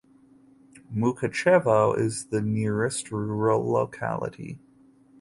Mukachevo 0.91 1.95
is 1.95 2.29
the 2.29 2.41
nearest 2.41 3.11
rural 3.11 3.71
locality. 3.71 4.57